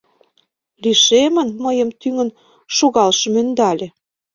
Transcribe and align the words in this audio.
Лишемын, 0.81 1.49
мыйым, 1.63 1.89
тӱҥын 1.99 2.29
шогалшым, 2.77 3.33
ӧндале. 3.41 3.87